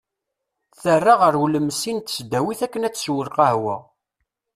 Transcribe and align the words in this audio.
Terra 0.81 1.13
ɣer 1.21 1.33
ulmessi 1.45 1.91
n 1.97 1.99
tesdawit 1.99 2.59
akken 2.65 2.85
ad 2.87 2.93
tessew 2.95 3.17
lqahwa. 3.27 3.77